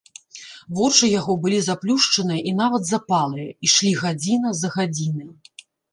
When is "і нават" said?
2.53-2.83